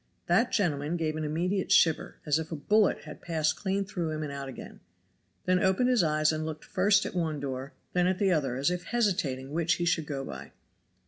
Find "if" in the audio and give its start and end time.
2.39-2.51, 8.71-8.85